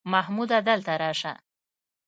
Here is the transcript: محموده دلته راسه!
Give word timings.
محموده 0.13 0.59
دلته 0.67 0.93
راسه! 1.01 1.33